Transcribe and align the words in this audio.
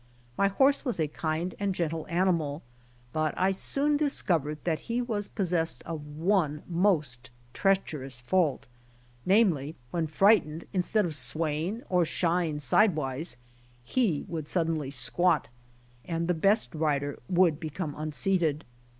My 0.35 0.47
horse 0.47 0.83
was 0.83 0.99
a 0.99 1.07
kind 1.07 1.53
and 1.59 1.75
gentle 1.75 2.07
animal; 2.09 2.63
but 3.13 3.35
I 3.37 3.51
soon 3.51 3.97
discovered 3.97 4.57
that 4.63 4.79
he 4.89 4.99
was 4.99 5.27
possessed 5.27 5.83
of 5.83 6.03
one 6.17 6.63
most 6.67 7.29
treacherous 7.53 8.19
fault, 8.19 8.67
namely, 9.27 9.75
when 9.91 10.07
frightened 10.07 10.65
instead 10.73 11.05
of 11.05 11.13
swaying 11.13 11.83
or 11.87 12.03
shieing 12.03 12.57
sidewise, 12.57 13.37
he 13.83 14.25
would 14.27 14.47
suddenly 14.47 14.89
squat, 14.89 15.49
and 16.03 16.27
the 16.27 16.33
best 16.33 16.73
rider 16.73 17.19
would 17.29 17.59
become 17.59 17.93
unseated. 17.95 18.65